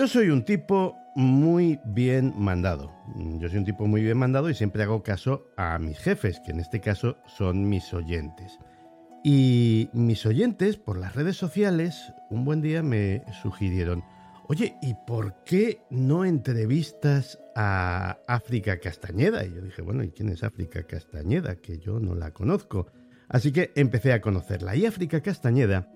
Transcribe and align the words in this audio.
Yo 0.00 0.08
soy 0.08 0.30
un 0.30 0.46
tipo 0.46 0.96
muy 1.14 1.78
bien 1.84 2.32
mandado. 2.34 2.90
Yo 3.38 3.50
soy 3.50 3.58
un 3.58 3.66
tipo 3.66 3.86
muy 3.86 4.00
bien 4.00 4.16
mandado 4.16 4.48
y 4.48 4.54
siempre 4.54 4.82
hago 4.82 5.02
caso 5.02 5.52
a 5.58 5.78
mis 5.78 5.98
jefes, 5.98 6.40
que 6.40 6.52
en 6.52 6.60
este 6.60 6.80
caso 6.80 7.18
son 7.26 7.68
mis 7.68 7.92
oyentes. 7.92 8.58
Y 9.22 9.90
mis 9.92 10.24
oyentes 10.24 10.78
por 10.78 10.96
las 10.96 11.14
redes 11.14 11.36
sociales 11.36 12.14
un 12.30 12.46
buen 12.46 12.62
día 12.62 12.82
me 12.82 13.24
sugirieron, 13.42 14.02
oye, 14.48 14.74
¿y 14.80 14.94
por 15.06 15.44
qué 15.44 15.82
no 15.90 16.24
entrevistas 16.24 17.38
a 17.54 18.20
África 18.26 18.80
Castañeda? 18.80 19.44
Y 19.44 19.52
yo 19.52 19.60
dije, 19.60 19.82
bueno, 19.82 20.02
¿y 20.02 20.12
quién 20.12 20.30
es 20.30 20.42
África 20.44 20.82
Castañeda? 20.84 21.56
Que 21.56 21.78
yo 21.78 22.00
no 22.00 22.14
la 22.14 22.30
conozco. 22.30 22.86
Así 23.28 23.52
que 23.52 23.70
empecé 23.76 24.14
a 24.14 24.22
conocerla. 24.22 24.74
Y 24.76 24.86
África 24.86 25.20
Castañeda 25.20 25.92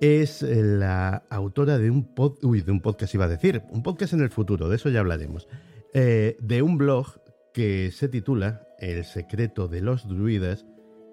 es 0.00 0.42
la 0.42 1.24
autora 1.30 1.78
de 1.78 1.90
un, 1.90 2.14
pod, 2.14 2.38
de 2.40 2.72
un 2.72 2.80
podcast, 2.80 3.14
iba 3.14 3.24
a 3.24 3.28
decir, 3.28 3.62
un 3.70 3.82
podcast 3.82 4.12
en 4.12 4.20
el 4.20 4.30
futuro, 4.30 4.68
de 4.68 4.76
eso 4.76 4.88
ya 4.88 5.00
hablaremos, 5.00 5.48
eh, 5.92 6.36
de 6.40 6.62
un 6.62 6.78
blog 6.78 7.20
que 7.52 7.90
se 7.92 8.08
titula 8.08 8.66
El 8.78 9.04
secreto 9.04 9.68
de 9.68 9.80
los 9.80 10.08
druidas 10.08 10.66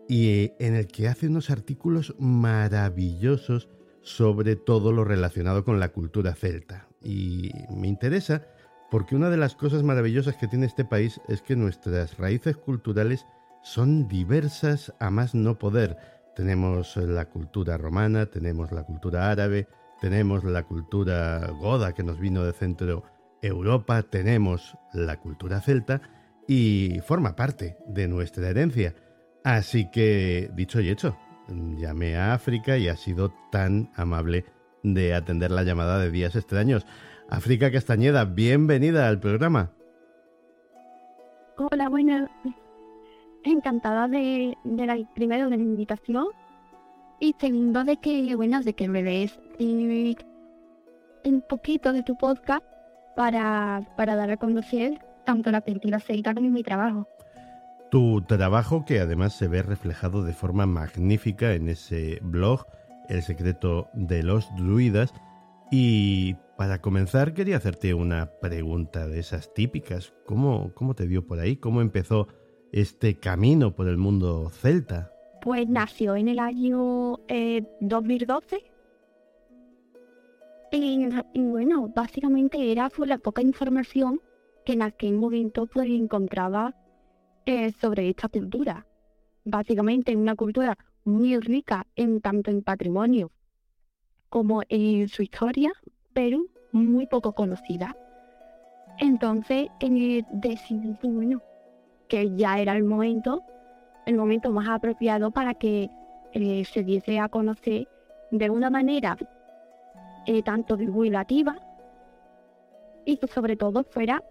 y 0.10 0.54
en 0.60 0.76
el 0.76 0.88
que 0.88 1.08
hace 1.08 1.28
unos 1.28 1.50
artículos 1.50 2.16
maravillosos 2.20 3.70
sobre 4.02 4.56
todo 4.56 4.92
lo 4.92 5.06
relacionado 5.06 5.64
con 5.64 5.80
la 5.80 5.90
cultura 5.90 6.34
celta. 6.34 6.88
Y 7.04 7.52
me 7.70 7.88
interesa 7.88 8.48
porque 8.90 9.16
una 9.16 9.30
de 9.30 9.38
las 9.38 9.56
cosas 9.56 9.84
maravillosas 9.84 10.36
que 10.36 10.48
tiene 10.48 10.66
este 10.66 10.84
país 10.84 11.22
es 11.30 11.42
que 11.42 11.56
nuestras 11.56 12.18
raíces 12.18 12.58
culturales 12.58 13.26
son 13.64 14.08
diversas 14.08 14.94
a 15.00 15.12
más 15.12 15.36
no 15.36 15.60
poder 15.60 15.98
tenemos 16.36 16.96
la 16.98 17.26
cultura 17.26 17.78
romana, 17.78 18.26
tenemos 18.26 18.72
la 18.72 18.84
cultura 18.84 19.30
árabe, 19.30 19.68
tenemos 20.00 20.44
la 20.44 20.64
cultura 20.64 21.48
goda 21.60 21.94
que 21.94 22.04
nos 22.04 22.20
vino 22.20 22.44
de 22.44 22.54
Centro 22.54 23.04
Europa, 23.42 24.04
tenemos 24.04 24.78
la 24.94 25.18
cultura 25.18 25.62
celta 25.62 26.02
y 26.48 27.00
forma 27.06 27.36
parte 27.36 27.78
de 27.88 28.08
nuestra 28.08 28.50
herencia. 28.50 28.96
Así 29.44 29.90
que, 29.90 30.50
dicho 30.54 30.80
y 30.82 30.90
hecho, 30.90 31.18
llamé 31.48 32.16
a 32.18 32.34
África 32.34 32.78
y 32.78 32.88
ha 32.88 32.96
sido 32.96 33.34
tan 33.52 33.92
amable 33.96 34.46
de 34.84 35.14
atender 35.14 35.52
la 35.52 35.64
llamada 35.64 36.00
de 36.00 36.12
días 36.12 36.36
extraños. 36.36 36.86
África 37.30 37.72
Castañeda, 37.72 38.26
bienvenida 38.26 39.08
al 39.08 39.20
programa. 39.20 39.72
Hola, 41.58 41.90
buenas 41.90 42.30
encantada 43.44 44.08
de, 44.08 44.58
de 44.64 44.86
la, 44.86 44.98
primero 45.14 45.50
de 45.50 45.58
la 45.58 45.64
invitación 45.64 46.28
y 47.20 47.36
segundo 47.40 47.84
de 47.84 47.98
que, 47.98 48.36
bueno, 48.36 48.62
de 48.62 48.74
que 48.74 48.88
me 48.88 49.04
des 49.04 49.40
eh, 49.60 50.16
un 51.24 51.42
poquito 51.42 51.94
de 51.94 52.04
tu 52.04 52.18
podcast 52.18 52.66
para, 53.16 53.82
para 53.96 54.16
dar 54.16 54.32
a 54.32 54.38
conocer 54.38 55.00
tanto 55.24 55.52
la 55.52 55.62
pintura 55.62 56.00
celta 56.00 56.34
como 56.34 56.50
mi 56.50 56.64
trabajo. 56.64 57.08
Tu 57.92 58.22
trabajo 58.22 58.86
que 58.86 59.00
además 59.00 59.34
se 59.34 59.48
ve 59.48 59.62
reflejado 59.62 60.24
de 60.24 60.34
forma 60.34 60.66
magnífica 60.66 61.54
en 61.54 61.70
ese 61.70 62.20
blog, 62.24 62.66
El 63.10 63.22
secreto 63.22 63.90
de 63.94 64.24
los 64.24 64.50
druidas. 64.56 65.14
Y 65.70 66.36
para 66.58 66.82
comenzar 66.82 67.34
quería 67.34 67.58
hacerte 67.58 67.94
una 67.94 68.32
pregunta 68.42 69.08
de 69.08 69.20
esas 69.20 69.54
típicas. 69.54 70.14
¿Cómo, 70.26 70.74
cómo 70.74 70.96
te 70.96 71.06
dio 71.06 71.28
por 71.28 71.40
ahí? 71.40 71.58
¿Cómo 71.58 71.82
empezó 71.82 72.28
este 72.72 73.20
camino 73.20 73.74
por 73.76 73.88
el 73.88 73.98
mundo 73.98 74.50
celta? 74.50 75.12
Pues 75.42 75.68
nació 75.68 76.16
en 76.16 76.28
el 76.28 76.40
año 76.40 77.20
2012. 77.80 78.64
Eh, 80.74 81.10
y, 81.34 81.42
bueno, 81.42 81.92
básicamente 81.94 82.72
era 82.72 82.90
por 82.90 83.08
la 83.08 83.18
poca 83.18 83.42
información 83.42 84.22
que 84.66 84.74
en 84.74 84.84
aquel 84.84 85.14
momento 85.16 85.66
pues 85.66 85.90
encontraba 85.90 86.76
eh, 87.46 87.72
sobre 87.74 88.10
esta 88.10 88.30
cultura. 88.30 88.86
Básicamente 89.44 90.16
una 90.16 90.36
cultura 90.36 90.78
muy 91.04 91.38
rica 91.40 91.88
en 91.96 92.22
tanto 92.22 92.52
en 92.52 92.62
patrimonio 92.62 93.32
como 94.30 94.62
en 94.70 95.10
su 95.10 95.24
historia, 95.24 95.74
pero 96.14 96.46
muy 96.72 97.06
poco 97.06 97.34
conocida. 97.34 97.98
Entonces 98.98 99.68
eh, 99.82 100.24
decidí, 100.32 100.96
bueno, 101.04 101.42
que 102.12 102.36
ya 102.36 102.60
era 102.60 102.76
el 102.76 102.84
momento, 102.84 103.42
el 104.06 104.18
momento 104.18 104.52
más 104.52 104.68
apropiado 104.68 105.32
para 105.32 105.54
que 105.54 105.90
eh, 106.34 106.66
se 106.66 106.84
diese 106.84 107.18
a 107.20 107.30
conocer 107.30 107.88
de 108.32 108.50
una 108.50 108.70
manera 108.70 109.18
eh, 110.26 110.44
tanto 110.44 110.76
divulgativa 110.76 111.56
y 113.06 113.16
que 113.16 113.28
sobre 113.28 113.56
todo 113.56 113.86
fuera 113.86 114.22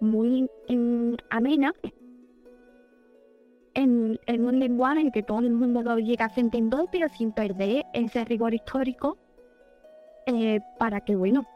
muy 0.00 0.50
amena 1.30 1.72
en, 3.72 4.18
un 4.28 4.58
lenguaje 4.58 5.00
en 5.00 5.10
que 5.10 5.22
todo 5.22 5.38
el 5.38 5.50
mundo 5.50 5.82
lo 5.82 5.98
llegase 5.98 6.40
a 6.40 6.44
entender, 6.44 6.84
pero 6.92 7.08
sin 7.08 7.32
perder 7.32 7.86
ese 7.94 8.22
rigor 8.26 8.52
histórico, 8.52 9.16
eh, 10.26 10.60
para 10.78 11.00
que, 11.00 11.16
bueno, 11.16 11.46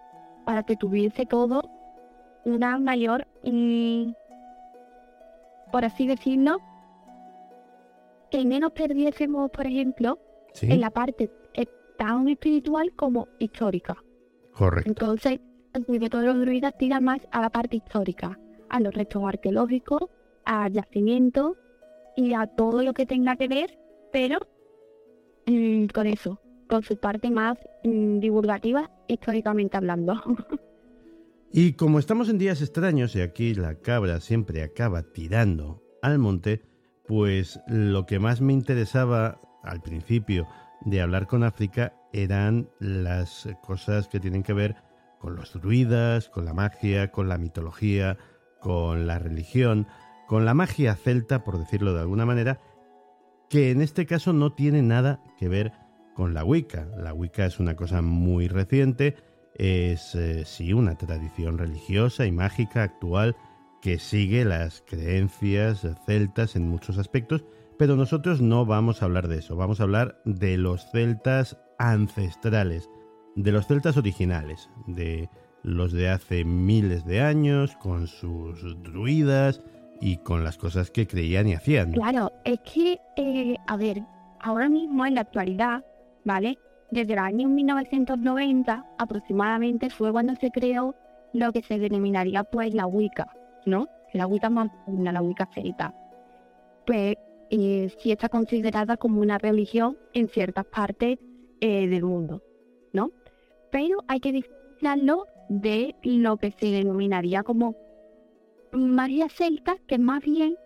para 0.47 0.63
que 0.63 0.77
tuviese 0.77 1.27
todo 1.27 1.61
una 2.47 2.79
mayor 2.79 3.27
por 5.71 5.85
así 5.85 6.07
decirlo, 6.07 6.59
que 8.31 8.45
menos 8.45 8.73
perdiésemos, 8.73 9.51
por 9.51 9.67
ejemplo, 9.67 10.19
en 10.61 10.81
la 10.81 10.91
parte 10.91 11.31
tan 11.99 12.29
espiritual 12.29 12.93
como 12.97 13.29
histórica. 13.39 13.97
Correcto. 14.53 14.89
Entonces, 14.89 15.41
el 15.75 16.11
todos 16.11 16.25
los 16.25 16.41
druidas 16.41 16.77
tira 16.79 17.01
más 17.01 17.21
a 17.31 17.43
la 17.43 17.51
parte 17.51 17.77
histórica, 17.77 18.39
a 18.71 18.81
los 18.81 18.95
restos 18.95 19.23
arqueológicos, 19.25 20.03
a 20.47 20.69
yacimientos 20.69 21.57
y 22.17 22.33
a 22.33 22.47
todo 22.47 22.83
lo 22.83 22.95
que 22.95 23.05
tenga 23.05 23.37
que 23.37 23.49
ver, 23.49 23.79
pero 24.13 24.39
mm, 25.47 25.87
con 25.87 26.07
eso, 26.07 26.41
con 26.69 26.83
su 26.83 26.97
parte 26.97 27.31
más 27.31 27.59
mm, 27.85 28.21
divulgativa, 28.21 28.91
históricamente 29.09 29.77
hablando. 29.77 30.15
Y 31.51 31.73
como 31.73 31.99
estamos 31.99 32.29
en 32.29 32.37
días 32.37 32.61
extraños 32.61 33.17
y 33.17 33.23
aquí 33.23 33.55
la 33.55 33.77
cabra 33.77 34.21
siempre 34.21 34.63
acaba 34.63 35.03
tirando 35.03 35.83
al 36.03 36.19
monte, 36.19 36.63
pues 37.07 37.59
lo 37.67 38.05
que 38.05 38.19
más 38.19 38.43
me 38.43 38.53
interesaba 38.53 39.41
al 39.63 39.81
principio 39.81 40.47
de 40.83 41.01
hablar 41.01 41.27
con 41.27 41.43
África 41.43 41.95
eran 42.13 42.69
las 42.81 43.49
cosas 43.63 44.09
que 44.09 44.21
tienen 44.21 44.43
que 44.43 44.53
ver 44.53 44.77
con 45.19 45.37
los 45.37 45.55
druidas, 45.55 46.29
con 46.29 46.45
la 46.45 46.53
magia, 46.53 47.11
con 47.11 47.29
la 47.29 47.39
mitología, 47.39 48.19
con 48.61 49.07
la 49.07 49.19
religión, 49.19 49.87
con 50.27 50.45
la 50.45 50.53
magia 50.53 50.97
celta, 50.97 51.45
por 51.45 51.59
decirlo 51.59 51.95
de 51.95 52.01
alguna 52.01 52.27
manera, 52.27 52.61
que 53.49 53.71
en 53.71 53.81
este 53.81 54.05
caso 54.05 54.35
no 54.35 54.53
tiene 54.53 54.83
nada 54.83 55.23
que 55.39 55.49
ver 55.49 55.73
con 56.15 56.35
la 56.35 56.45
Wicca. 56.45 56.87
La 56.99 57.15
Wicca 57.15 57.47
es 57.47 57.59
una 57.59 57.75
cosa 57.75 58.03
muy 58.03 58.49
reciente, 58.49 59.17
es 59.59 60.15
eh, 60.15 60.45
sí 60.45 60.73
una 60.73 60.97
tradición 60.97 61.59
religiosa 61.59 62.25
y 62.25 62.33
mágica 62.33 62.85
actual 62.85 63.37
que 63.83 63.99
sigue 63.99 64.45
las 64.45 64.83
creencias 64.87 65.87
celtas 66.07 66.57
en 66.57 66.69
muchos 66.69 66.99
aspectos, 66.99 67.45
pero 67.77 67.97
nosotros 67.97 68.41
no 68.41 68.65
vamos 68.65 69.03
a 69.03 69.05
hablar 69.05 69.29
de 69.29 69.39
eso, 69.39 69.57
vamos 69.57 69.81
a 69.81 69.85
hablar 69.85 70.21
de 70.25 70.57
los 70.57 70.91
celtas 70.91 71.59
ancestrales, 71.79 72.89
de 73.37 73.53
los 73.53 73.67
celtas 73.67 73.97
originales, 73.97 74.71
de 74.87 75.29
los 75.63 75.93
de 75.93 76.09
hace 76.09 76.45
miles 76.45 77.05
de 77.05 77.21
años, 77.21 77.77
con 77.77 78.07
sus 78.07 78.61
druidas 78.83 79.61
y 80.01 80.19
con 80.19 80.45
las 80.45 80.57
cosas 80.57 80.91
que 80.91 81.07
creían 81.07 81.49
y 81.49 81.55
hacían. 81.55 81.93
Claro, 81.93 82.33
es 82.45 82.61
que, 82.61 82.99
eh, 83.17 83.57
a 83.67 83.77
ver, 83.77 84.03
ahora 84.41 84.69
mismo 84.69 85.05
en 85.07 85.17
la 85.17 85.23
actualidad, 85.23 85.85
¿vale? 86.25 86.59
Desde 86.91 87.13
el 87.13 87.19
año 87.19 87.49
1990 87.49 88.87
aproximadamente 88.99 89.91
fue 89.91 90.11
cuando 90.11 90.35
se 90.37 90.51
creó 90.51 90.95
lo 91.35 91.53
que 91.53 91.63
se 91.63 91.79
denominaría 91.79 92.45
pues 92.45 92.75
la 92.75 92.87
Wicca, 92.87 93.27
¿no? 93.67 93.89
La 94.15 94.27
Wicca 94.27 94.49
más 94.49 94.71
la 94.87 95.21
Wicca 95.21 95.47
celta. 95.55 95.95
Pues 96.87 97.17
eh, 97.51 97.91
sí 97.99 98.11
está 98.11 98.31
considerada 98.31 98.97
como 98.97 99.21
una 99.21 99.37
religión 99.37 99.99
en 100.15 100.29
ciertas 100.29 100.65
partes 100.65 101.19
eh, 101.61 101.87
del 101.89 102.05
mundo, 102.05 102.43
¿no? 102.95 103.11
Pero 103.71 103.99
hay 104.09 104.21
que 104.21 104.33
diferenciarlo 104.33 105.27
de 105.51 105.95
lo 106.03 106.39
que 106.39 106.53
se 106.53 106.67
denominaría 106.67 107.43
como 107.43 107.77
magia 108.73 109.29
celta, 109.29 109.77
que 109.87 109.99
más 109.99 110.23
bien 110.23 110.57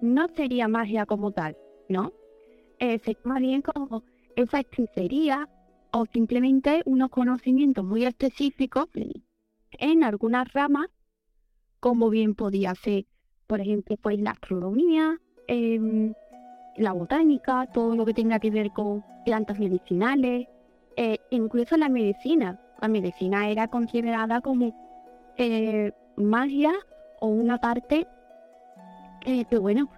no 0.00 0.28
sería 0.28 0.66
magia 0.68 1.04
como 1.04 1.32
tal, 1.32 1.58
¿no? 1.90 2.12
Eh, 2.78 2.98
sería 3.00 3.20
más 3.24 3.40
bien 3.40 3.60
como 3.60 4.02
esa 4.36 4.60
hechicería 4.60 5.48
o 5.92 6.06
simplemente 6.06 6.82
unos 6.84 7.10
conocimientos 7.10 7.84
muy 7.84 8.04
específicos 8.04 8.88
en 9.72 10.04
algunas 10.04 10.52
ramas, 10.52 10.88
como 11.80 12.10
bien 12.10 12.34
podía 12.34 12.74
ser, 12.74 13.06
por 13.46 13.60
ejemplo, 13.60 13.96
pues 14.00 14.20
la 14.20 14.32
astronomía, 14.32 15.18
em, 15.46 16.12
la 16.76 16.92
botánica, 16.92 17.66
todo 17.72 17.94
lo 17.96 18.04
que 18.04 18.14
tenga 18.14 18.38
que 18.38 18.50
ver 18.50 18.70
con 18.72 19.04
plantas 19.24 19.58
medicinales, 19.58 20.46
eh, 20.96 21.18
incluso 21.30 21.76
la 21.76 21.88
medicina. 21.88 22.60
La 22.80 22.88
medicina 22.88 23.48
era 23.48 23.68
considerada 23.68 24.40
como 24.40 24.74
eh, 25.36 25.92
magia 26.16 26.72
o 27.20 27.28
una 27.28 27.58
parte 27.58 28.06
eh, 29.24 29.44
que, 29.46 29.58
bueno, 29.58 29.90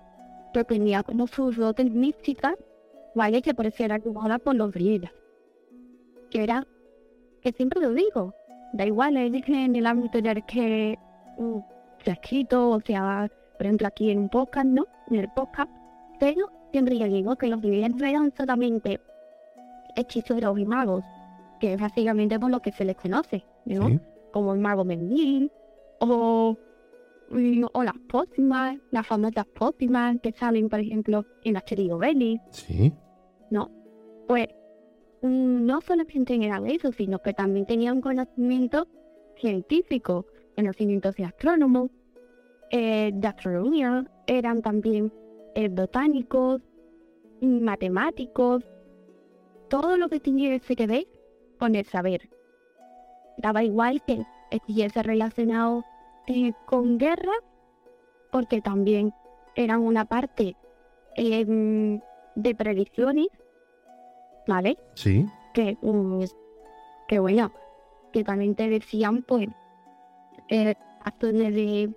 que 0.53 0.65
tenía 0.65 1.03
como 1.03 1.27
sus 1.27 1.57
dotes 1.57 1.91
místicas, 1.91 2.55
¿vale? 3.15 3.43
Que 3.43 3.55
por 3.55 3.67
eso 3.67 3.85
era 3.85 3.99
por 3.99 4.55
los 4.55 4.73
griegos. 4.73 5.11
Que 6.31 6.43
era, 6.43 6.67
que 7.43 7.53
siempre 7.53 7.81
lo 7.81 7.93
digo, 7.93 8.35
da 8.73 8.87
igual, 8.87 9.17
es 9.17 9.49
en 9.49 9.77
el 9.77 9.87
ámbito 9.87 10.19
en 10.19 10.43
que 10.47 10.99
uh, 11.39 11.61
se 12.05 12.11
ha 12.11 12.15
escrito, 12.15 12.71
o 12.71 12.81
sea, 12.81 13.31
por 13.57 13.67
ejemplo, 13.67 13.87
aquí 13.89 14.11
en 14.11 14.19
un 14.21 14.29
podcast, 14.29 14.67
¿no? 14.67 14.87
En 15.11 15.17
el 15.17 15.29
podcast, 15.35 15.71
pero 16.19 16.51
siempre 16.71 16.99
yo 16.99 17.07
digo 17.07 17.37
que 17.37 17.49
los 17.49 17.61
no 17.63 18.07
eran 18.07 18.33
solamente 18.37 19.01
hechiceros 19.97 20.59
y 20.59 20.65
magos, 20.65 21.05
que 21.59 21.75
es 21.75 21.81
básicamente 21.81 22.39
por 22.39 22.51
lo 22.51 22.61
que 22.61 22.73
se 22.73 22.85
les 22.85 22.97
conoce, 22.97 23.45
¿no? 23.65 24.01
Como 24.33 24.55
el 24.55 24.61
mago 24.61 24.85
Mendil, 24.85 25.51
o 25.99 26.57
o 27.73 27.85
las 27.85 27.97
pócimas, 28.09 28.77
las 28.91 29.07
famosas 29.07 29.47
pócimas 29.47 30.17
que 30.23 30.33
salen, 30.33 30.69
por 30.69 30.81
ejemplo, 30.81 31.25
en 31.45 31.55
la 31.55 31.65
Belli. 31.99 32.41
Sí. 32.51 32.93
No, 33.51 33.71
pues 34.27 34.49
mm, 34.49 34.60
no 35.23 35.81
solamente 35.81 36.35
eran 36.35 36.67
eso, 36.67 36.93
sino 36.93 37.21
que 37.21 37.33
también 37.33 37.67
tenían 37.67 38.01
conocimiento 38.01 38.87
científico, 39.37 40.27
conocimientos 40.57 41.17
de 41.17 41.25
astrónomos, 41.25 41.91
eh, 42.71 43.11
de 43.13 43.27
astronomía, 43.27 44.07
eran 44.27 44.63
también 44.63 45.13
eh, 45.55 45.69
botánicos, 45.69 46.63
matemáticos, 47.41 48.65
todo 49.69 49.97
lo 49.97 50.09
que 50.09 50.21
tuviese 50.21 50.77
que 50.77 50.87
ver 50.87 51.07
con 51.59 51.75
el 51.75 51.85
saber. 51.85 52.29
Daba 53.39 53.65
igual 53.65 54.03
que 54.07 54.25
estuviese 54.51 55.03
relacionado 55.03 55.85
eh, 56.27 56.53
con 56.67 56.99
guerra, 56.99 57.33
porque 58.31 58.61
también 58.61 59.13
eran 59.57 59.81
una 59.81 60.05
parte 60.05 60.57
em, 61.17 62.01
de 62.35 62.55
predicciones, 62.55 63.29
¿vale? 64.47 64.79
Sí. 64.95 65.27
Que, 65.55 65.77
um, 65.83 66.21
que 67.09 67.19
bueno, 67.19 67.53
que 68.13 68.25
también 68.25 68.55
te 68.55 68.69
decían, 68.69 69.23
pues, 69.23 69.49
eh, 70.49 70.75
acciones 71.05 71.55
de, 71.55 71.91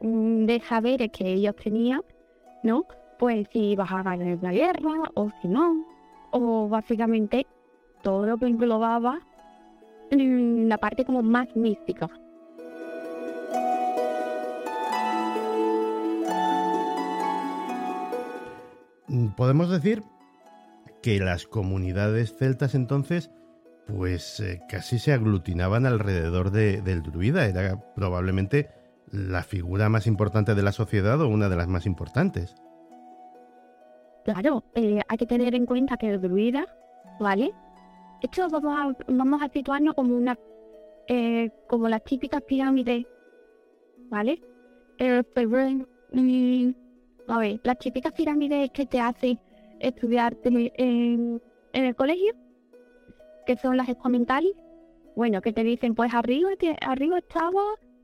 mm, 0.00 0.46
de 0.46 0.60
saberes 0.60 1.10
que 1.12 1.32
ellos 1.32 1.56
tenían, 1.56 2.02
¿no? 2.62 2.84
Pues 3.18 3.46
si 3.52 3.76
bajaban 3.76 4.22
en 4.22 4.38
la 4.42 4.52
guerra 4.52 5.10
o 5.14 5.30
si 5.40 5.48
no, 5.48 5.84
o 6.30 6.68
básicamente 6.68 7.46
todo 8.02 8.26
lo 8.26 8.38
que 8.38 8.46
englobaba 8.46 9.20
la 10.10 10.78
parte 10.78 11.04
como 11.04 11.22
más 11.22 11.54
mística. 11.54 12.08
Mm, 19.08 19.28
podemos 19.36 19.70
decir 19.70 20.02
que 21.02 21.18
las 21.18 21.46
comunidades 21.46 22.36
celtas 22.36 22.74
entonces 22.74 23.30
pues 23.86 24.40
eh, 24.40 24.60
casi 24.68 24.98
se 24.98 25.12
aglutinaban 25.12 25.86
alrededor 25.86 26.50
del 26.50 27.02
druida. 27.02 27.46
Era 27.46 27.80
probablemente 27.94 28.70
la 29.10 29.42
figura 29.42 29.88
más 29.88 30.06
importante 30.06 30.54
de 30.54 30.62
la 30.62 30.72
sociedad 30.72 31.20
o 31.20 31.28
una 31.28 31.48
de 31.48 31.56
las 31.56 31.68
más 31.68 31.86
importantes. 31.86 32.54
Claro, 34.24 34.64
eh, 34.74 35.00
hay 35.08 35.18
que 35.18 35.26
tener 35.26 35.54
en 35.54 35.66
cuenta 35.66 35.96
que 35.96 36.10
el 36.10 36.20
druida, 36.20 36.66
¿vale? 37.18 37.52
Esto 38.22 38.48
vamos 38.48 38.78
a, 38.78 39.12
vamos 39.12 39.42
a 39.42 39.48
situarnos 39.48 39.94
como 39.94 40.14
una, 40.14 40.38
eh, 41.08 41.50
como 41.68 41.88
las 41.88 42.04
típicas 42.04 42.42
pirámides, 42.42 43.06
¿vale? 44.10 44.40
El 44.98 45.24
a 47.28 47.38
ver, 47.38 47.60
las 47.62 47.78
típicas 47.78 48.12
pirámides 48.12 48.70
que 48.72 48.86
te 48.86 49.00
hacen 49.00 49.38
estudiar 49.80 50.36
en, 50.44 51.42
el 51.72 51.94
colegio, 51.96 52.34
que 53.46 53.56
son 53.56 53.76
las 53.76 53.88
expomentales, 53.88 54.52
bueno, 55.16 55.40
que 55.40 55.52
te 55.52 55.64
dicen, 55.64 55.94
pues 55.94 56.14
arriba, 56.14 56.50
arriba 56.80 57.18
estaba 57.18 57.62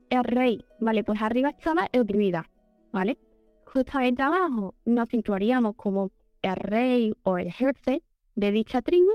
el 0.09 0.23
rey, 0.23 0.65
¿vale? 0.79 1.03
Pues 1.03 1.21
arriba 1.21 1.49
estaba 1.49 1.87
el 1.91 2.05
druida, 2.05 2.49
¿vale? 2.91 3.17
Justamente 3.65 4.21
abajo 4.21 4.75
nos 4.85 5.09
situaríamos 5.09 5.75
como 5.75 6.11
el 6.41 6.55
rey 6.55 7.13
o 7.23 7.37
el 7.37 7.51
jefe 7.51 8.03
de 8.35 8.51
dicha 8.51 8.81
tribu, 8.81 9.11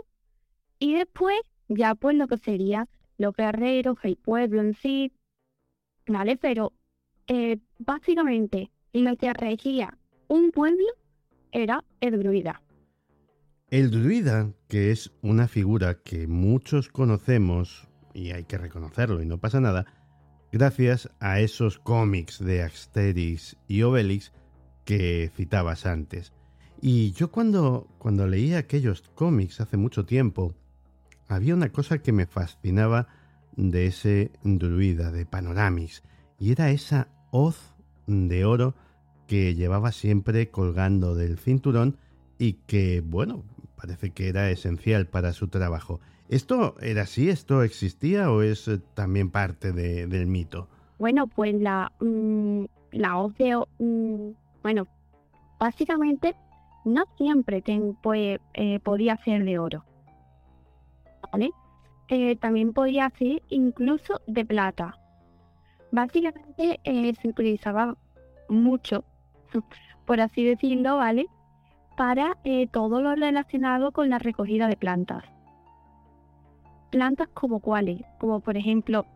y 0.78 0.94
después 0.94 1.40
ya 1.68 1.94
pues 1.94 2.16
lo 2.16 2.26
que 2.26 2.38
sería 2.38 2.88
los 3.16 3.34
guerreros, 3.34 3.98
el 4.02 4.16
pueblo 4.16 4.60
en 4.60 4.74
sí, 4.74 5.12
¿vale? 6.06 6.36
Pero 6.36 6.72
eh, 7.28 7.58
básicamente 7.78 8.70
lo 8.92 9.16
que 9.16 9.32
regía 9.32 9.96
un 10.28 10.50
pueblo 10.50 10.86
era 11.52 11.84
el 12.00 12.18
druida. 12.18 12.62
El 13.70 13.90
druida, 13.90 14.52
que 14.68 14.90
es 14.90 15.12
una 15.22 15.48
figura 15.48 16.02
que 16.02 16.26
muchos 16.26 16.88
conocemos, 16.88 17.88
y 18.12 18.32
hay 18.32 18.44
que 18.44 18.58
reconocerlo 18.58 19.22
y 19.22 19.26
no 19.26 19.38
pasa 19.38 19.60
nada, 19.60 19.86
gracias 20.50 21.08
a 21.20 21.40
esos 21.40 21.78
cómics 21.78 22.38
de 22.38 22.62
Asterix 22.62 23.56
y 23.68 23.82
Obelix 23.82 24.32
que 24.84 25.30
citabas 25.34 25.86
antes. 25.86 26.32
Y 26.80 27.12
yo 27.12 27.30
cuando, 27.30 27.88
cuando 27.98 28.26
leía 28.26 28.58
aquellos 28.58 29.02
cómics 29.14 29.60
hace 29.60 29.76
mucho 29.76 30.04
tiempo, 30.04 30.54
había 31.28 31.54
una 31.54 31.70
cosa 31.70 31.98
que 31.98 32.12
me 32.12 32.26
fascinaba 32.26 33.08
de 33.56 33.86
ese 33.86 34.32
druida 34.42 35.12
de 35.12 35.24
Panoramix, 35.24 36.02
y 36.38 36.52
era 36.52 36.70
esa 36.70 37.08
hoz 37.30 37.74
de 38.06 38.44
oro 38.44 38.74
que 39.32 39.54
llevaba 39.54 39.92
siempre 39.92 40.50
colgando 40.50 41.14
del 41.14 41.38
cinturón 41.38 41.96
y 42.38 42.58
que, 42.66 43.00
bueno, 43.00 43.44
parece 43.76 44.10
que 44.10 44.28
era 44.28 44.50
esencial 44.50 45.06
para 45.06 45.32
su 45.32 45.48
trabajo. 45.48 46.00
¿Esto 46.28 46.74
era 46.82 47.04
así? 47.04 47.30
¿Esto 47.30 47.62
existía 47.62 48.30
o 48.30 48.42
es 48.42 48.68
eh, 48.68 48.78
también 48.92 49.30
parte 49.30 49.72
del 49.72 50.26
mito? 50.26 50.68
Bueno, 50.98 51.28
pues 51.28 51.54
la, 51.54 51.90
mm, 52.00 52.64
la 52.90 53.26
mm, 53.78 54.30
bueno, 54.62 54.86
básicamente 55.58 56.36
no 56.84 57.04
siempre 57.16 57.64
pues, 58.02 58.38
eh, 58.52 58.80
podía 58.80 59.16
ser 59.16 59.46
de 59.46 59.58
oro. 59.58 59.82
¿Vale? 61.32 61.52
Eh, 62.08 62.36
también 62.36 62.74
podía 62.74 63.10
ser 63.18 63.42
incluso 63.48 64.20
de 64.26 64.44
plata. 64.44 64.98
Básicamente 65.90 66.80
se 66.84 67.28
utilizaba 67.28 67.96
mucho 68.50 69.06
por 70.06 70.20
así 70.20 70.44
decirlo, 70.44 70.96
¿vale? 70.96 71.26
Para 71.96 72.38
eh, 72.44 72.66
todo 72.68 73.00
lo 73.00 73.14
relacionado 73.14 73.92
con 73.92 74.08
la 74.10 74.18
recogida 74.18 74.68
de 74.68 74.76
plantas. 74.76 75.24
Plantas 76.90 77.28
como 77.28 77.60
cuáles, 77.60 78.02
como 78.18 78.40
por 78.40 78.56
ejemplo 78.56 79.06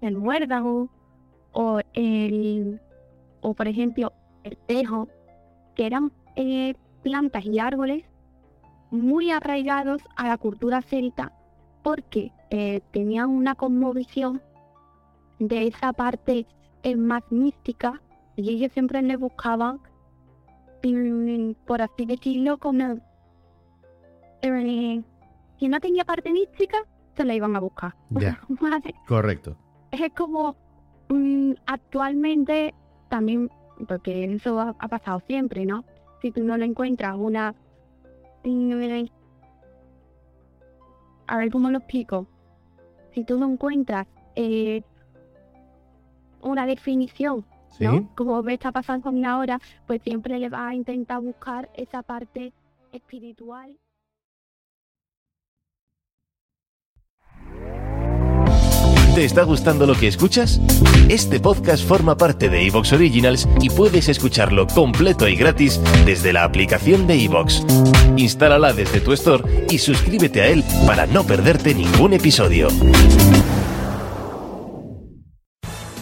el 0.00 0.16
muérdago 0.16 0.88
o 1.52 1.80
el, 1.94 2.80
o 3.40 3.54
por 3.54 3.68
ejemplo 3.68 4.12
el 4.44 4.56
tejo, 4.56 5.08
que 5.74 5.86
eran 5.86 6.12
eh, 6.36 6.74
plantas 7.02 7.44
y 7.44 7.58
árboles 7.58 8.04
muy 8.90 9.30
arraigados 9.30 10.02
a 10.16 10.28
la 10.28 10.38
cultura 10.38 10.82
celta 10.82 11.32
porque 11.82 12.32
eh, 12.50 12.80
tenían 12.90 13.30
una 13.30 13.54
conmovisión 13.54 14.42
de 15.38 15.68
esa 15.68 15.92
parte 15.92 16.46
eh, 16.82 16.96
más 16.96 17.22
mística 17.30 18.00
y 18.36 18.50
ellos 18.50 18.72
siempre 18.72 19.02
le 19.02 19.16
buscaban, 19.16 19.80
por 21.66 21.82
así 21.82 22.06
decirlo, 22.06 22.58
como 22.58 22.98
eh, 24.42 25.02
si 25.58 25.68
no 25.68 25.80
tenía 25.80 26.04
parte 26.04 26.30
mística, 26.32 26.78
se 27.16 27.24
la 27.24 27.34
iban 27.34 27.56
a 27.56 27.60
buscar. 27.60 27.94
Ya. 28.10 28.38
¿Vale? 28.48 28.94
Correcto. 29.08 29.56
Es 29.90 30.12
como 30.12 30.54
mm, 31.08 31.52
actualmente 31.66 32.74
también, 33.08 33.50
porque 33.88 34.24
eso 34.24 34.60
ha, 34.60 34.74
ha 34.78 34.88
pasado 34.88 35.20
siempre, 35.26 35.64
¿no? 35.64 35.84
Si 36.22 36.30
tú 36.30 36.44
no 36.44 36.56
le 36.56 36.66
encuentras 36.66 37.16
una... 37.16 37.54
mm, 38.44 38.72
A 41.26 41.36
ver 41.38 41.50
cómo 41.50 41.70
lo 41.70 41.78
explico. 41.78 42.26
Si 43.14 43.24
tú 43.24 43.38
no 43.38 43.50
encuentras 43.50 44.06
eh, 44.34 44.82
una 46.42 46.66
definición, 46.66 47.44
¿no? 47.80 47.98
Sí. 47.98 48.06
Como 48.14 48.42
me 48.42 48.54
está 48.54 48.72
pasando 48.72 49.10
ahora, 49.26 49.60
pues 49.86 50.02
siempre 50.02 50.38
le 50.38 50.48
vas 50.48 50.70
a 50.70 50.74
intentar 50.74 51.20
buscar 51.20 51.70
esa 51.74 52.02
parte 52.02 52.52
espiritual. 52.92 53.76
¿Te 59.16 59.24
está 59.24 59.44
gustando 59.44 59.86
lo 59.86 59.94
que 59.94 60.08
escuchas? 60.08 60.60
Este 61.08 61.40
podcast 61.40 61.82
forma 61.88 62.18
parte 62.18 62.50
de 62.50 62.66
Evox 62.66 62.92
Originals 62.92 63.48
y 63.62 63.70
puedes 63.70 64.10
escucharlo 64.10 64.66
completo 64.66 65.26
y 65.26 65.36
gratis 65.36 65.80
desde 66.04 66.34
la 66.34 66.44
aplicación 66.44 67.06
de 67.06 67.24
Evox. 67.24 67.64
Instálala 68.18 68.74
desde 68.74 69.00
tu 69.00 69.14
store 69.14 69.66
y 69.70 69.78
suscríbete 69.78 70.42
a 70.42 70.48
él 70.48 70.62
para 70.86 71.06
no 71.06 71.24
perderte 71.24 71.74
ningún 71.74 72.12
episodio. 72.12 72.68